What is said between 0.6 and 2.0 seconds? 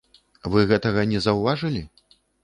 гэтага не заўважылі?